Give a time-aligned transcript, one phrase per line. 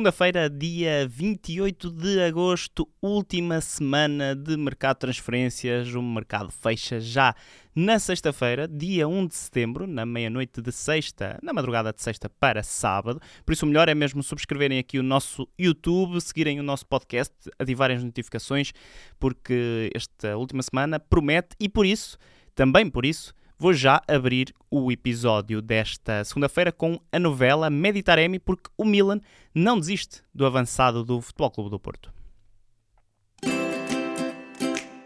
[0.00, 5.94] Segunda-feira, dia 28 de agosto, última semana de mercado de transferências.
[5.94, 7.34] O mercado fecha já
[7.76, 12.62] na sexta-feira, dia 1 de setembro, na meia-noite de sexta, na madrugada de sexta para
[12.62, 13.20] sábado.
[13.44, 17.34] Por isso, o melhor é mesmo subscreverem aqui o nosso YouTube, seguirem o nosso podcast,
[17.58, 18.72] ativarem as notificações,
[19.18, 22.16] porque esta última semana promete e por isso,
[22.54, 28.70] também por isso, Vou já abrir o episódio desta segunda-feira com a novela Meditaremi, porque
[28.74, 29.20] o Milan
[29.54, 32.10] não desiste do avançado do Futebol Clube do Porto.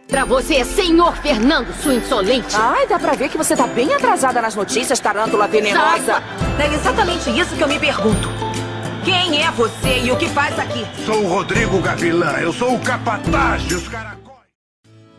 [0.06, 2.54] Pra você, senhor Fernando, sua insolente.
[2.54, 6.23] Ai, dá pra ver que você tá bem atrasada nas notícias, tarântula venenosa.
[6.56, 8.28] É exatamente isso que eu me pergunto.
[9.04, 10.86] Quem é você e o que faz aqui?
[11.04, 14.23] Sou o Rodrigo Gavilã, eu sou o capataz dos caracóis.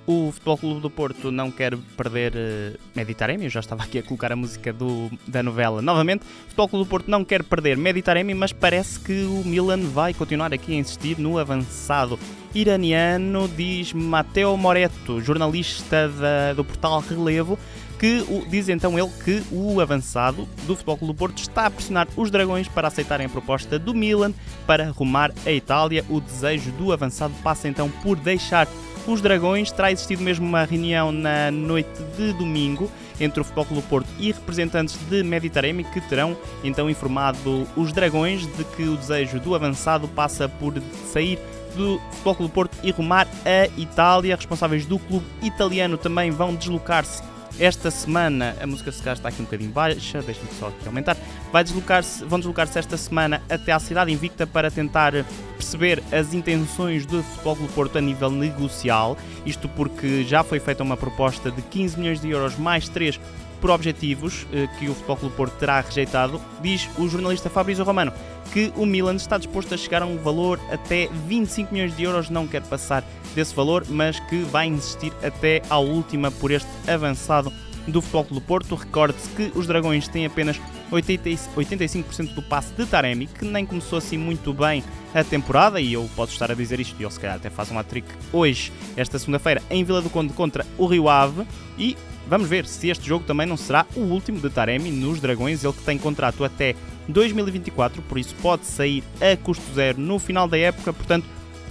[0.07, 4.03] O Futebol Clube do Porto não quer perder uh, Meditaremi, eu já estava aqui a
[4.03, 6.21] colocar a música do, da novela novamente.
[6.21, 10.13] O Futebol Clube do Porto não quer perder Meditaremi, mas parece que o Milan vai
[10.13, 12.19] continuar aqui a insistir no avançado
[12.53, 17.57] iraniano, diz Matteo Moreto, jornalista da, do portal Relevo,
[17.99, 21.71] que o, diz então ele que o avançado do Futebol Clube do Porto está a
[21.71, 24.33] pressionar os dragões para aceitarem a proposta do Milan
[24.67, 26.05] para rumar a Itália.
[26.09, 28.67] O desejo do avançado passa então por deixar
[29.07, 29.71] os Dragões.
[29.71, 32.89] Terá existido mesmo uma reunião na noite de domingo
[33.19, 38.45] entre o Futebol Clube Porto e representantes de Meditaremi que terão então informado os Dragões
[38.45, 40.73] de que o desejo do avançado passa por
[41.11, 41.39] sair
[41.75, 44.35] do Futebol Clube Porto e rumar a Itália.
[44.35, 47.21] Responsáveis do clube italiano também vão deslocar-se
[47.59, 51.17] esta semana, a música se está aqui um bocadinho baixa, deixa-me só aqui aumentar.
[51.51, 55.13] Vai deslocar vão deslocar-se esta semana até à cidade invicta para tentar
[55.57, 59.17] perceber as intenções do Futebol Clube Porto a nível negocial.
[59.45, 63.19] Isto porque já foi feita uma proposta de 15 milhões de euros mais 3
[63.65, 68.13] por objetivos eh, que o Futebol Clube Porto terá rejeitado, diz o jornalista Fabrício Romano
[68.53, 72.29] que o Milan está disposto a chegar a um valor até 25 milhões de euros,
[72.29, 73.03] não quer passar
[73.33, 77.51] desse valor, mas que vai insistir até à última por este avançado
[77.87, 78.75] do Futebol Clube Porto.
[78.75, 84.15] Recorde-se que os Dragões têm apenas 85% do passe de Taremi, que nem começou assim
[84.17, 87.37] muito bem a temporada, e eu posso estar a dizer isto, e ele se calhar
[87.37, 91.47] até faz um hat-trick hoje, esta segunda-feira, em Vila do Conde contra o Rio Ave,
[91.79, 91.97] e
[92.27, 95.73] vamos ver se este jogo também não será o último de Taremi nos Dragões, ele
[95.73, 96.75] que tem contrato até
[97.07, 101.25] 2024, por isso pode sair a custo zero no final da época, portanto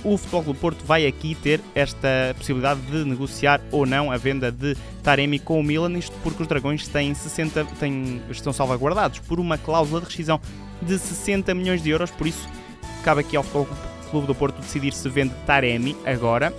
[0.04, 4.52] o Futebol Clube Porto vai aqui ter esta possibilidade de negociar ou não a venda
[4.52, 9.40] de Taremi com o Milan, isto porque os Dragões têm 60, têm, estão salvaguardados por
[9.40, 10.38] uma cláusula de rescisão
[10.82, 12.46] de 60 milhões de euros, por isso
[13.02, 13.68] cabe aqui ao Futebol
[14.10, 16.54] Clube do Porto decidir se vende Taremi agora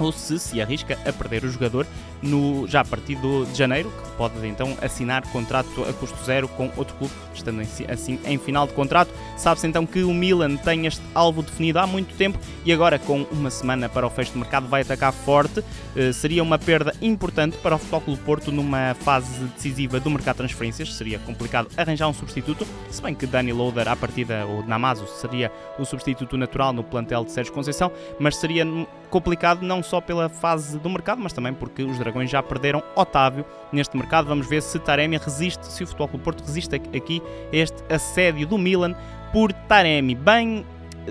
[0.00, 1.86] ou se se arrisca a perder o jogador
[2.22, 6.48] no, já a partir do, de janeiro, que pode então assinar contrato a custo zero
[6.48, 9.12] com outro clube, estando assim em final de contrato.
[9.36, 13.22] Sabe-se então que o Milan tem este alvo definido há muito tempo e agora, com
[13.30, 15.60] uma semana para o fecho de mercado, vai atacar forte.
[15.60, 20.36] Uh, seria uma perda importante para o Futebol Clube Porto numa fase decisiva do mercado
[20.36, 20.94] de transferências.
[20.94, 25.50] Seria complicado arranjar um substituto, se bem que Dani Loader, à partida, ou Namazo, seria
[25.78, 28.66] o substituto natural no plantel de Sérgio Conceição, mas seria
[29.08, 33.44] complicado não só pela fase do mercado, mas também porque os Dragões já perderam Otávio
[33.70, 34.26] neste mercado.
[34.26, 38.46] Vamos ver se Taremi resiste, se o Futebol Clube Porto resiste aqui a este assédio
[38.46, 38.94] do Milan
[39.30, 40.14] por Taremi.
[40.14, 40.64] Bem,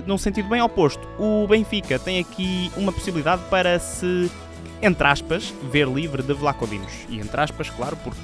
[0.07, 4.31] num sentido bem oposto, o Benfica tem aqui uma possibilidade para se,
[4.81, 7.05] entre aspas, ver livre de Vlaco Dimos.
[7.09, 8.19] E entre aspas, claro, porque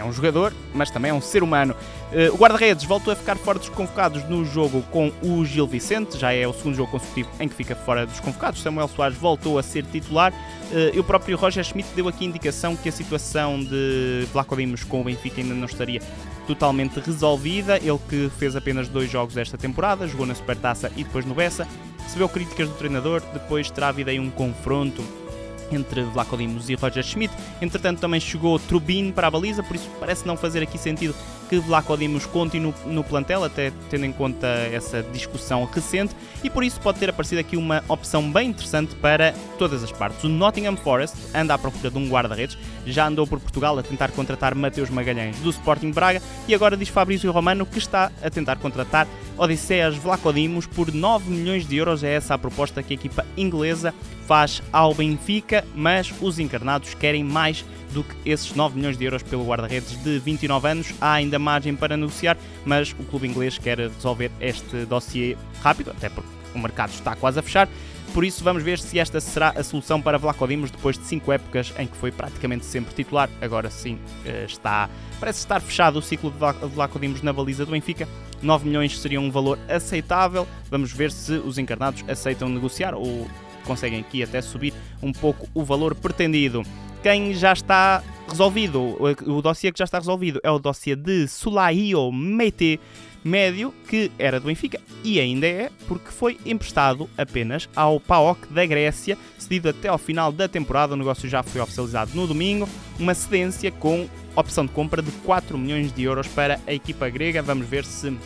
[0.00, 1.74] é um jogador, mas também é um ser humano.
[2.10, 6.18] Uh, o guarda-redes voltou a ficar fora dos convocados no jogo com o Gil Vicente,
[6.18, 8.62] já é o segundo jogo consecutivo em que fica fora dos convocados.
[8.62, 12.74] Samuel Soares voltou a ser titular uh, e o próprio Roger Schmidt deu aqui indicação
[12.74, 14.56] que a situação de Vlaco
[14.88, 16.00] com o Benfica ainda não estaria
[16.46, 17.76] totalmente resolvida.
[17.76, 21.68] Ele que fez apenas dois jogos esta temporada, jogou na Supertaça e depois no Bessa.
[22.02, 25.04] Recebeu críticas do treinador, depois terá havido aí um confronto
[25.74, 27.34] entre Vlaco Dimos e Roger Schmidt.
[27.60, 31.14] Entretanto, também chegou Trubin para a baliza, por isso parece não fazer aqui sentido
[31.50, 36.14] que Vlaco Dimos continue no plantel, até tendo em conta essa discussão recente,
[36.44, 40.22] e por isso pode ter aparecido aqui uma opção bem interessante para todas as partes.
[40.22, 42.56] O Nottingham Forest anda à procura de um guarda-redes,
[42.86, 46.88] já andou por Portugal a tentar contratar Mateus Magalhães do Sporting Braga, e agora diz
[46.88, 52.04] Fabrício Romano que está a tentar contratar Odisseias Vlacodimos por 9 milhões de euros.
[52.04, 53.92] É essa a proposta que a equipa inglesa
[54.28, 59.22] faz ao Benfica, mas os encarnados querem mais do que esses 9 milhões de euros
[59.22, 60.94] pelo guarda-redes de 29 anos.
[61.00, 66.08] Há ainda margem para negociar, mas o clube inglês quer resolver este dossiê rápido, até
[66.08, 67.68] porque o mercado está quase a fechar.
[68.12, 71.30] Por isso, vamos ver se esta será a solução para Vlaco Dimos depois de 5
[71.30, 73.30] épocas em que foi praticamente sempre titular.
[73.40, 74.90] Agora sim, eh, está,
[75.20, 76.38] parece estar fechado o ciclo de
[76.74, 78.08] Vlaco Dimos na baliza do Benfica.
[78.42, 80.46] 9 milhões seria um valor aceitável.
[80.68, 83.28] Vamos ver se os encarnados aceitam negociar ou
[83.64, 86.64] conseguem aqui até subir um pouco o valor pretendido.
[87.02, 92.12] Quem já está resolvido, o dossiê que já está resolvido é o dossiê de Sulaio
[92.12, 92.78] Meite
[93.24, 98.64] médio, que era do Benfica e ainda é, porque foi emprestado apenas ao PAOK da
[98.64, 100.94] Grécia, cedido até ao final da temporada.
[100.94, 102.68] O negócio já foi oficializado no domingo,
[102.98, 107.42] uma cedência com opção de compra de 4 milhões de euros para a equipa grega.
[107.42, 108.16] Vamos ver se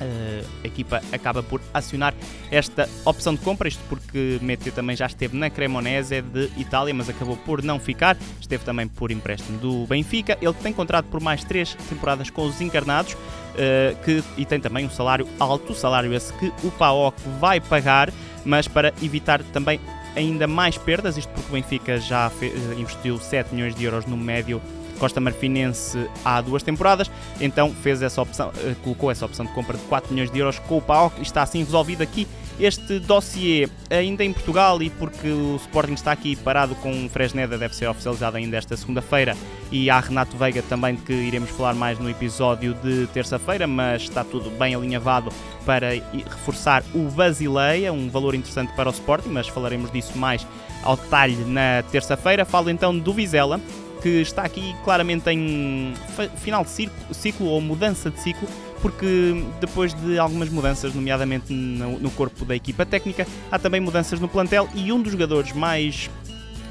[0.00, 2.14] a equipa acaba por acionar
[2.50, 7.08] esta opção de compra, isto porque Mete também já esteve na Cremonese de Itália, mas
[7.08, 10.38] acabou por não ficar, esteve também por empréstimo do Benfica.
[10.40, 14.86] Ele tem contrato por mais três temporadas com os encarnados uh, que, e tem também
[14.86, 18.12] um salário alto, salário esse que o PAOK vai pagar,
[18.44, 19.80] mas para evitar também
[20.16, 22.30] ainda mais perdas, isto porque o Benfica já
[22.76, 24.60] investiu 7 milhões de euros no médio
[24.98, 27.10] Costa Marfinense há duas temporadas,
[27.40, 30.58] então fez essa opção, eh, colocou essa opção de compra de 4 milhões de euros
[30.58, 32.26] com o PAOK e está assim resolvido aqui
[32.60, 37.56] este dossiê ainda em Portugal e porque o Sporting está aqui parado com o Fresneda,
[37.56, 39.36] deve ser oficializado ainda esta segunda-feira
[39.70, 44.02] e há Renato Veiga também de que iremos falar mais no episódio de terça-feira, mas
[44.02, 45.30] está tudo bem alinhavado
[45.64, 50.46] para reforçar o Basileia, um valor interessante para o Sporting, mas falaremos disso mais
[50.82, 52.44] ao detalhe na terça-feira.
[52.44, 53.60] Falo então do Vizela,
[54.02, 55.94] que está aqui claramente em
[56.36, 56.70] final de
[57.12, 58.48] ciclo ou mudança de ciclo,
[58.80, 64.28] porque depois de algumas mudanças, nomeadamente no, corpo da equipa técnica, há também mudanças no
[64.28, 66.08] plantel e um dos jogadores mais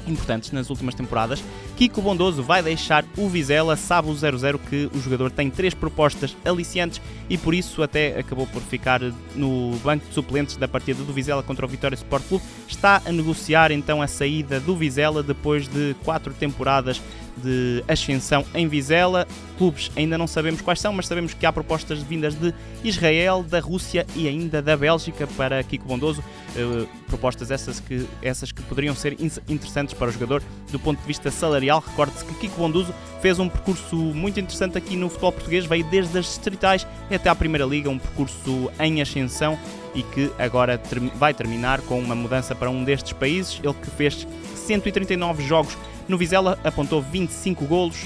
[0.06, 1.42] importantes nas últimas temporadas.
[1.78, 6.36] Kiko Bondoso vai deixar o Vizela, sabe o 0-0 que o jogador tem três propostas
[6.44, 9.00] aliciantes e por isso até acabou por ficar
[9.36, 12.44] no banco de suplentes da partida do Vizela contra o Vitória Sport Clube.
[12.66, 17.00] Está a negociar então a saída do Vizela depois de quatro temporadas
[17.38, 19.26] de ascensão em Vizela.
[19.56, 22.54] Clubes ainda não sabemos quais são, mas sabemos que há propostas vindas de
[22.84, 26.22] Israel, da Rússia e ainda da Bélgica para Kiko Bondoso.
[26.56, 29.16] Uh, propostas essas que, essas que poderiam ser
[29.48, 31.82] interessantes para o jogador do ponto de vista salarial.
[31.86, 36.18] Recorde-se que Kiko Bondoso fez um percurso muito interessante aqui no futebol português, veio desde
[36.18, 39.58] as distritais até à Primeira Liga, um percurso em ascensão
[39.94, 40.80] e que agora
[41.16, 43.60] vai terminar com uma mudança para um destes países.
[43.62, 45.76] Ele que fez 139 jogos
[46.08, 48.04] no Vizela, apontou 25 golos,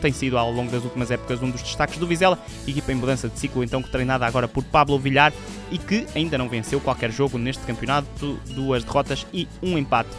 [0.00, 3.28] tem sido ao longo das últimas épocas um dos destaques do Vizela, equipa em mudança
[3.28, 5.32] de ciclo então treinada agora por Pablo Villar
[5.70, 10.10] e que ainda não venceu qualquer jogo neste campeonato, duas derrotas e um empate.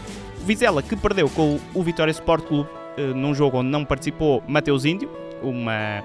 [0.45, 4.85] Vizela que perdeu com o Vitória Sport Clube eh, num jogo onde não participou Mateus
[4.85, 5.09] Índio,
[5.43, 6.03] uma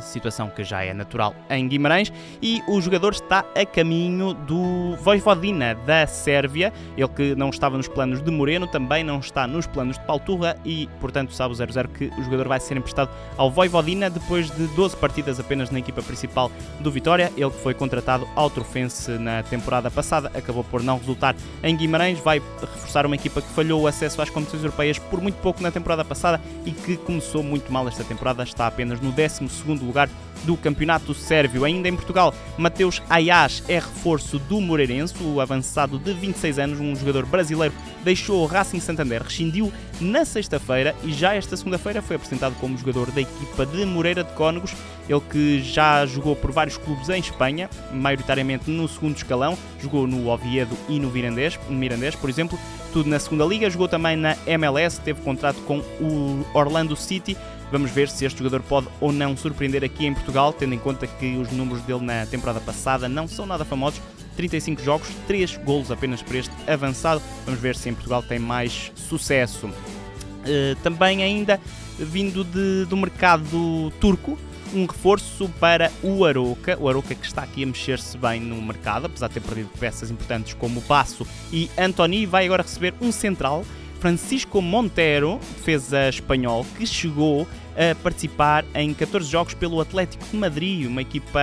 [0.00, 2.12] situação que já é natural em Guimarães,
[2.42, 7.88] e o jogador está a caminho do Vojvodina da Sérvia, ele que não estava nos
[7.88, 11.88] planos de Moreno, também não está nos planos de Palturra e, portanto, sabe o 0-0
[11.88, 16.02] que o jogador vai ser emprestado ao Vojvodina depois de 12 partidas apenas na equipa
[16.02, 16.50] principal
[16.80, 21.34] do Vitória, ele que foi contratado ao Trofense na temporada passada, acabou por não resultar
[21.62, 25.36] em Guimarães, vai reforçar uma equipa que falhou o acesso às competições europeias por muito
[25.36, 29.48] pouco na temporada passada e que começou muito mal esta temporada, está apenas no 12
[29.48, 30.08] segundo lugar
[30.44, 31.64] do Campeonato Sérvio.
[31.64, 36.94] Ainda em Portugal, Mateus Ayas é reforço do Moreirense, o avançado de 26 anos, um
[36.94, 42.54] jogador brasileiro, deixou o Racing Santander, rescindiu na sexta-feira e já esta segunda-feira foi apresentado
[42.60, 44.74] como jogador da equipa de Moreira de Cónegos,
[45.08, 50.28] ele que já jogou por vários clubes em Espanha, maioritariamente no segundo escalão, jogou no
[50.28, 52.58] Oviedo e no Mirandés, Mirandés por exemplo,
[52.92, 57.36] tudo na segunda liga, jogou também na MLS, teve contrato com o Orlando City,
[57.74, 61.06] Vamos ver se este jogador pode ou não surpreender aqui em Portugal, tendo em conta
[61.06, 64.00] que os números dele na temporada passada não são nada famosos.
[64.36, 67.22] 35 jogos, 3 golos apenas para este avançado.
[67.44, 69.66] Vamos ver se em Portugal tem mais sucesso.
[69.66, 71.60] Uh, também ainda
[71.98, 74.36] vindo de, do mercado turco,
[74.74, 76.76] um reforço para o Aroca.
[76.80, 80.10] O Aroca que está aqui a mexer-se bem no mercado, apesar de ter perdido peças
[80.10, 83.64] importantes como o Passo e Antoni, vai agora receber um central
[84.04, 90.86] Francisco Montero, defesa espanhol, que chegou a participar em 14 jogos pelo Atlético de Madrid,
[90.86, 91.40] uma equipa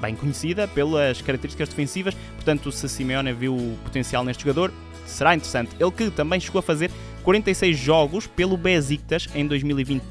[0.00, 4.72] bem conhecida pelas características defensivas, portanto, se Simeone viu o potencial neste jogador,
[5.06, 5.70] será interessante.
[5.78, 6.90] Ele que também chegou a fazer
[7.22, 10.02] 46 jogos pelo Besiktas em 2020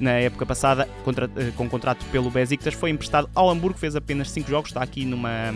[0.00, 0.88] na época passada,
[1.36, 5.04] eh, com contrato pelo Besiktas, foi emprestado ao Hamburgo, fez apenas 5 jogos, está aqui
[5.04, 5.54] numa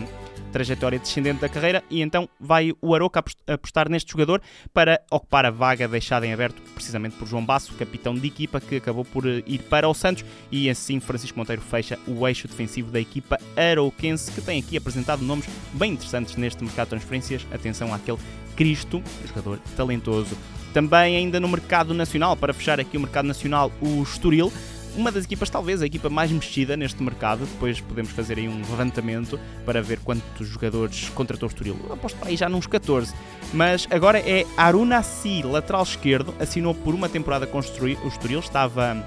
[0.51, 4.41] trajetória descendente da carreira e então vai o Aroca apostar neste jogador
[4.73, 8.75] para ocupar a vaga deixada em aberto precisamente por João Basso, capitão de equipa que
[8.75, 12.91] acabou por eh, ir para o Santos e assim Francisco Monteiro fecha o eixo defensivo
[12.91, 17.47] da equipa arauquense que tem aqui apresentado nomes bem interessantes neste mercado de transferências.
[17.51, 18.17] Atenção àquele
[18.55, 20.37] Cristo, jogador talentoso.
[20.73, 24.51] Também ainda no mercado nacional, para fechar aqui o mercado nacional, o Estoril
[24.95, 27.45] uma das equipas, talvez a equipa mais mexida neste mercado.
[27.45, 31.77] Depois podemos fazer aí um levantamento para ver quantos jogadores contratou o Estoril.
[31.91, 33.13] Aposto para aí já nos 14.
[33.53, 39.05] Mas agora é Aruna Si, lateral esquerdo, assinou por uma temporada com o Estoril, estava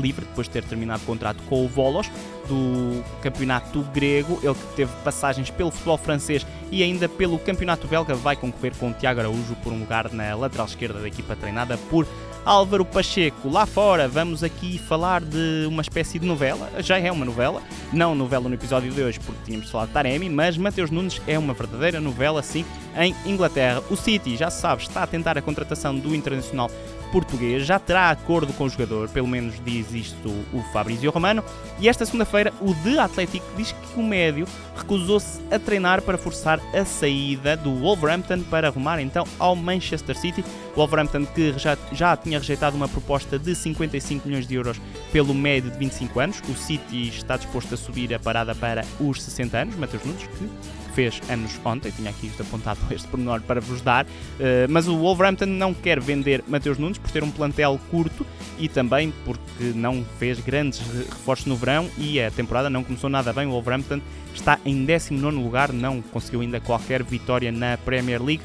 [0.00, 2.10] livre depois de ter terminado o contrato com o Volos
[2.46, 8.14] do campeonato grego, ele que teve passagens pelo futebol francês e ainda pelo campeonato belga,
[8.14, 11.76] vai concorrer com o Tiago Araújo por um lugar na lateral esquerda da equipa treinada
[11.90, 12.06] por
[12.46, 13.48] Álvaro Pacheco.
[13.50, 17.60] Lá fora, vamos aqui falar de uma espécie de novela, já é uma novela,
[17.92, 21.36] não novela no episódio de hoje porque tínhamos falado de Taremi, mas Mateus Nunes é
[21.36, 22.64] uma verdadeira novela, sim,
[22.96, 23.82] em Inglaterra.
[23.90, 26.70] O City, já se sabe, está a tentar a contratação do internacional
[27.16, 31.42] português já terá acordo com o jogador, pelo menos diz isto o Fabrício Romano,
[31.78, 34.46] e esta segunda-feira o The Athletic diz que o médio
[34.76, 40.44] recusou-se a treinar para forçar a saída do Wolverhampton para arrumar então ao Manchester City.
[40.74, 44.78] O Wolverhampton que já, já tinha rejeitado uma proposta de 55 milhões de euros
[45.10, 46.42] pelo médio de 25 anos.
[46.50, 50.50] O City está disposto a subir a parada para os 60 anos, Matheus Nunes, que
[50.96, 54.06] fez anos ontem, tinha aqui apontado este pormenor para vos dar,
[54.40, 58.26] eh, mas o Wolverhampton não quer vender Mateus Nunes por ter um plantel curto
[58.58, 63.30] e também porque não fez grandes reforços no verão e a temporada não começou nada
[63.30, 63.46] bem.
[63.46, 64.00] O Wolverhampton
[64.34, 68.42] está em 19 lugar, não conseguiu ainda qualquer vitória na Premier League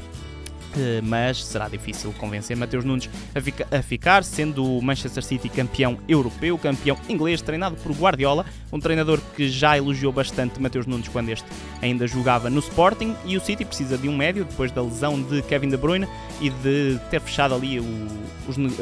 [1.02, 5.98] mas será difícil convencer Mateus Nunes a, fica, a, ficar, sendo o Manchester City campeão
[6.08, 11.28] europeu, campeão inglês, treinado por Guardiola, um treinador que já elogiou bastante Mateus Nunes quando
[11.28, 11.46] este
[11.80, 15.42] ainda jogava no Sporting, e o City precisa de um médio depois da lesão de
[15.42, 16.08] Kevin De Bruyne
[16.40, 17.84] e de ter fechado ali o,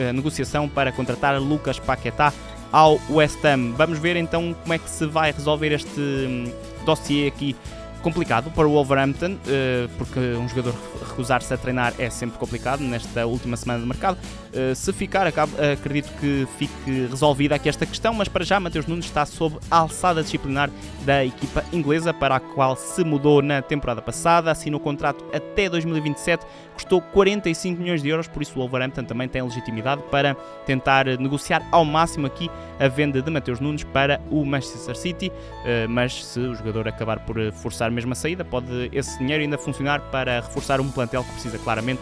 [0.08, 2.32] a negociação para contratar Lucas Paquetá
[2.72, 3.72] ao West Ham.
[3.76, 6.52] Vamos ver então como é que se vai resolver este hum,
[6.84, 7.56] dossiê aqui
[8.00, 10.74] complicado para o Wolverhampton, eh, porque um jogador
[11.08, 14.18] recusar-se a treinar é sempre complicado nesta última semana de mercado.
[14.52, 19.04] Eh, se ficar, acredito que fique resolvida aqui esta questão, mas para já Mateus Nunes
[19.04, 20.70] está sob a alçada disciplinar
[21.04, 26.44] da equipa inglesa, para a qual se mudou na temporada passada, assinou contrato até 2027,
[26.74, 30.34] custou 45 milhões de euros, por isso o Wolverhampton também tem legitimidade para
[30.66, 35.30] tentar negociar ao máximo aqui a venda de Mateus Nunes para o Manchester City,
[35.64, 39.58] eh, mas se o jogador acabar por forçar mesmo a saída, pode esse dinheiro ainda
[39.58, 42.00] funcionar para reforçar um plantel que precisa claramente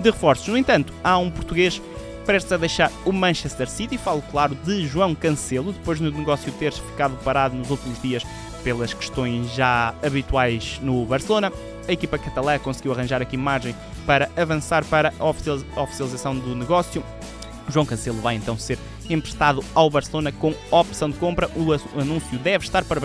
[0.00, 0.48] de reforços.
[0.48, 1.80] No entanto, há um português
[2.24, 6.72] prestes a deixar o Manchester City, falo claro de João Cancelo, depois do negócio ter
[6.72, 8.24] ficado parado nos últimos dias
[8.62, 11.52] pelas questões já habituais no Barcelona.
[11.88, 13.74] A equipa catalã conseguiu arranjar aqui margem
[14.06, 15.24] para avançar para a
[15.82, 17.02] oficialização do negócio.
[17.68, 18.78] João Cancelo vai então ser
[19.08, 21.48] emprestado ao Barcelona com opção de compra.
[21.56, 23.00] O anúncio deve estar para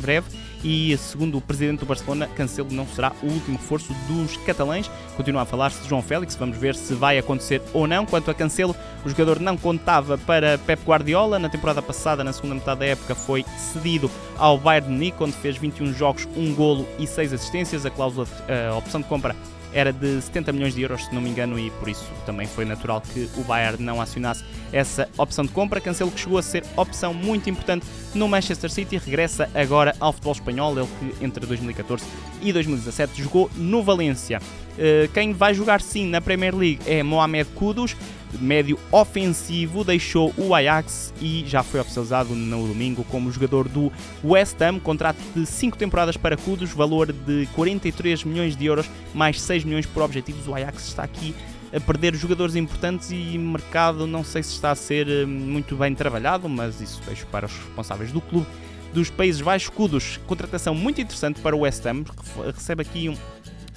[0.00, 0.26] breve
[0.62, 4.90] e, segundo o presidente do Barcelona, Cancelo não será o último reforço dos catalães.
[5.16, 8.04] Continua a falar-se de João Félix, vamos ver se vai acontecer ou não.
[8.04, 8.74] Quanto a Cancelo,
[9.04, 11.38] o jogador não contava para Pep Guardiola.
[11.38, 15.32] Na temporada passada, na segunda metade da época, foi cedido ao Bayern de Munique, onde
[15.32, 17.86] fez 21 jogos, um golo e 6 assistências.
[17.86, 18.26] A cláusula,
[18.70, 19.34] a opção de compra
[19.72, 22.64] era de 70 milhões de euros, se não me engano, e por isso também foi
[22.64, 25.80] natural que o Bayern não acionasse essa opção de compra.
[25.80, 30.32] Cancelo que chegou a ser opção muito importante no Manchester City, regressa agora ao futebol
[30.32, 32.04] espanhol, ele que entre 2014
[32.42, 34.40] e 2017 jogou no Valência.
[34.78, 37.96] Eh, quem vai jogar sim na Premier League é Mohamed Kudus,
[38.38, 43.92] médio ofensivo, deixou o Ajax e já foi oficializado no domingo como jogador do
[44.24, 44.78] West Ham.
[44.78, 49.86] Contrato de 5 temporadas para Kudus, valor de 43 milhões de euros, mais 6 milhões
[49.86, 50.46] por objetivos.
[50.46, 51.34] O Ajax está aqui
[51.72, 55.94] a perder jogadores importantes e mercado não sei se está a ser eh, muito bem
[55.94, 58.46] trabalhado, mas isso deixo para os responsáveis do clube
[58.92, 59.68] dos Países Baixos.
[59.68, 62.04] Kudos, contratação muito interessante para o West Ham,
[62.52, 63.16] recebe aqui um,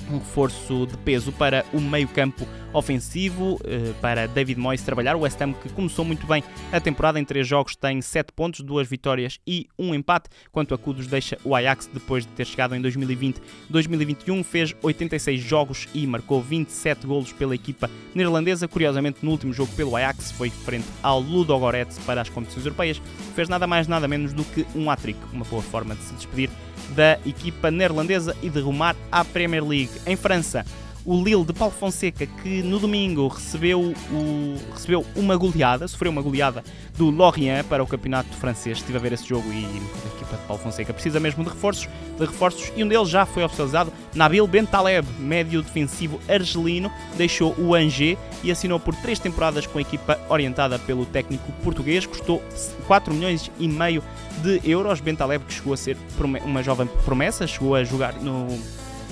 [0.09, 5.15] um reforço de peso para o meio-campo ofensivo, eh, para David Moyes trabalhar.
[5.15, 8.61] O West Ham que começou muito bem a temporada em três jogos tem 7 pontos,
[8.61, 10.29] duas vitórias e um empate.
[10.51, 15.87] Quanto a Kudos deixa o Ajax depois de ter chegado em 2020-2021, fez 86 jogos
[15.93, 18.67] e marcou 27 golos pela equipa neerlandesa.
[18.67, 23.01] Curiosamente, no último jogo pelo Ajax foi frente ao Ludogorets para as competições europeias.
[23.35, 26.49] Fez nada mais nada menos do que um hat-trick, uma boa forma de se despedir
[26.89, 29.91] da equipa neerlandesa e de rumar à Premier League.
[30.05, 30.65] Em França,
[31.05, 36.21] o Lille de Paulo Fonseca, que no domingo recebeu, o, recebeu uma goleada, sofreu uma
[36.21, 36.63] goleada
[36.97, 38.77] do Lorient para o campeonato francês.
[38.77, 41.89] Estive a ver esse jogo e a equipa de Paulo Fonseca precisa mesmo de reforços,
[42.17, 43.91] de reforços e um deles já foi oficializado.
[44.15, 49.81] Nabil Bentaleb, médio defensivo argelino, deixou o Angers e assinou por três temporadas com a
[49.81, 52.05] equipa orientada pelo técnico português.
[52.05, 52.41] Custou
[52.87, 54.03] 4 milhões e meio
[54.41, 55.01] de euros.
[55.01, 55.97] Bentaleb que chegou a ser
[56.45, 58.47] uma jovem promessa, chegou a jogar no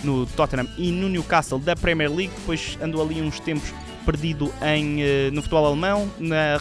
[0.04, 3.74] no Tottenham e no Newcastle da Premier League, depois andou ali uns tempos
[4.06, 6.10] perdido em, eh, no futebol alemão,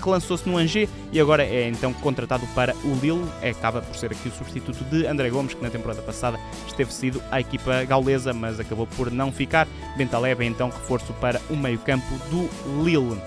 [0.03, 3.27] relançou-se no Angers e agora é então contratado para o Lille.
[3.43, 6.93] É, acaba por ser aqui o substituto de André Gomes, que na temporada passada esteve
[6.93, 9.67] cedido à equipa gaulesa, mas acabou por não ficar.
[9.97, 13.19] Bentaleb é então reforço para o meio-campo do Lille.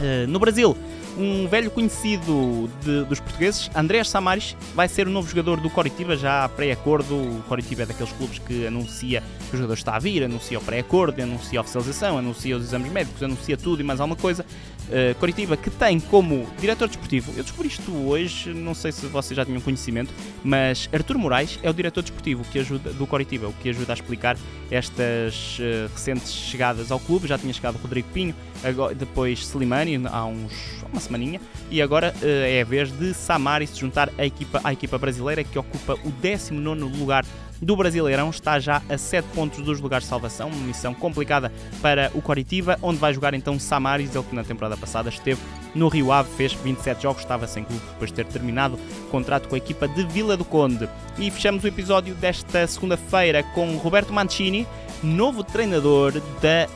[0.00, 0.76] Uh, no Brasil,
[1.16, 6.16] um velho conhecido de, dos portugueses, Andrés Samaris, vai ser o novo jogador do Coritiba,
[6.16, 7.14] já pré-acordo.
[7.14, 10.62] O Coritiba é daqueles clubes que anuncia que o jogador está a vir, anuncia o
[10.62, 14.44] pré-acordo, anuncia a oficialização, anuncia os exames médicos, anuncia tudo e mais alguma coisa.
[14.88, 19.36] Uh, Coritiba, que tem como diretor desportivo, eu descobri isto hoje, não sei se vocês
[19.36, 20.12] já tinham conhecimento,
[20.44, 23.94] mas Artur Moraes é o diretor desportivo que ajuda, do Coritiba, o que ajuda a
[23.94, 24.36] explicar
[24.70, 27.26] estas uh, recentes chegadas ao clube.
[27.26, 32.26] Já tinha chegado Rodrigo Pinho, agora, depois Slimani há uns uma semaninha, e agora uh,
[32.26, 36.10] é a vez de Samari se juntar à equipa, à equipa brasileira que ocupa o
[36.10, 37.24] 19 lugar
[37.62, 42.10] do Brasileirão, está já a 7 pontos dos lugares de salvação, uma missão complicada para
[42.14, 45.40] o Coritiba, onde vai jogar então Samaris, ele que na temporada passada esteve
[45.74, 49.48] no Rio Ave, fez 27 jogos, estava sem clube depois de ter terminado o contrato
[49.48, 50.88] com a equipa de Vila do Conde.
[51.18, 54.66] E fechamos o episódio desta segunda-feira com Roberto Mancini,
[55.02, 56.68] novo treinador da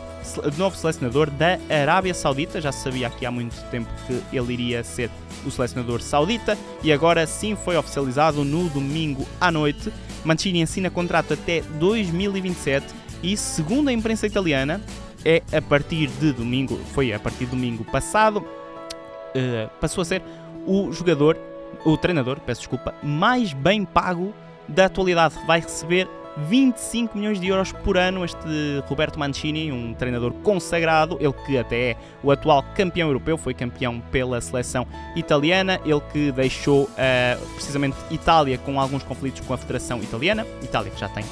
[0.57, 2.61] novo selecionador da Arábia Saudita.
[2.61, 5.11] Já sabia aqui há muito tempo que ele iria ser
[5.45, 9.93] o selecionador saudita e agora sim foi oficializado no domingo à noite.
[10.27, 12.87] Mancini ensina contrato até 2027
[13.23, 14.81] e, segundo a imprensa italiana,
[15.25, 20.23] é a partir de domingo, foi a partir de domingo passado, uh, passou a ser
[20.67, 21.39] o jogador,
[21.85, 24.35] o treinador, peço desculpa, mais bem pago
[24.69, 25.35] da atualidade.
[25.47, 31.33] Vai receber 25 milhões de euros por ano este Roberto Mancini, um treinador consagrado, ele
[31.47, 36.85] que até é o atual campeão europeu, foi campeão pela seleção italiana, ele que deixou
[36.85, 41.25] uh, precisamente Itália com alguns conflitos com a Federação Italiana, Itália que já tem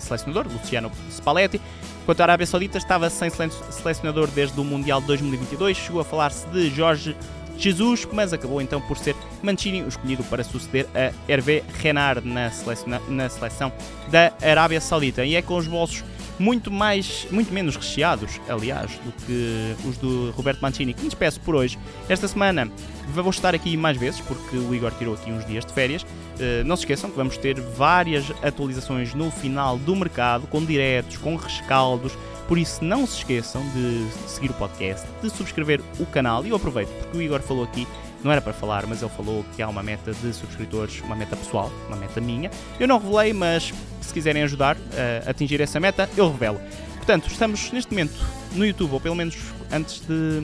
[0.00, 1.60] selecionador, Luciano Spalletti,
[2.08, 6.48] Quanto à Arábia Saudita, estava sem selecionador desde o Mundial de 2022, chegou a falar-se
[6.48, 7.14] de Jorge
[7.58, 12.50] Jesus, mas acabou então por ser Mancini o escolhido para suceder a Hervé Renard na
[12.50, 13.72] seleção, na seleção
[14.10, 15.24] da Arábia Saudita.
[15.24, 16.04] E é com os bolsos
[16.38, 21.40] muito mais, muito menos recheados, aliás, do que os do Roberto Mancini, que me despeço
[21.40, 21.78] por hoje.
[22.08, 22.70] Esta semana
[23.08, 26.02] vou estar aqui mais vezes, porque o Igor tirou aqui uns dias de férias.
[26.02, 31.16] Uh, não se esqueçam que vamos ter várias atualizações no final do mercado, com diretos,
[31.16, 32.12] com rescaldos,
[32.48, 36.46] por isso, não se esqueçam de seguir o podcast, de subscrever o canal.
[36.46, 37.86] E eu aproveito, porque o Igor falou aqui,
[38.24, 41.36] não era para falar, mas ele falou que há uma meta de subscritores, uma meta
[41.36, 42.50] pessoal, uma meta minha.
[42.80, 44.78] Eu não revelei, mas se quiserem ajudar
[45.26, 46.58] a atingir essa meta, eu revelo.
[46.96, 48.18] Portanto, estamos neste momento
[48.54, 49.36] no YouTube, ou pelo menos
[49.70, 50.40] antes de,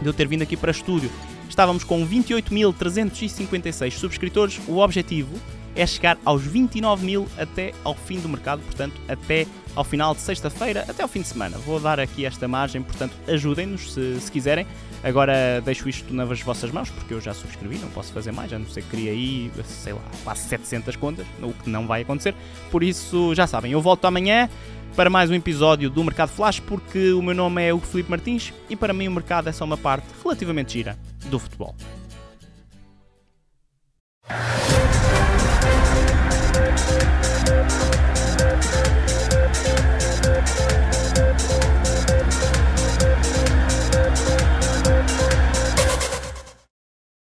[0.00, 1.10] de eu ter vindo aqui para estúdio,
[1.50, 4.58] estávamos com 28.356 subscritores.
[4.66, 5.38] O objetivo
[5.74, 10.20] é chegar aos 29 mil até ao fim do mercado, portanto, até ao final de
[10.20, 11.58] sexta-feira até ao fim de semana.
[11.58, 14.66] Vou dar aqui esta margem, portanto ajudem-nos se, se quiserem.
[15.04, 18.58] Agora deixo isto nas vossas mãos, porque eu já subscrevi, não posso fazer mais, a
[18.58, 22.34] não ser que crie aí, sei lá, quase 700 contas, o que não vai acontecer.
[22.70, 24.48] Por isso, já sabem, eu volto amanhã
[24.96, 28.52] para mais um episódio do Mercado Flash, porque o meu nome é o Felipe Martins
[28.70, 31.74] e para mim o mercado é só uma parte relativamente gira do futebol.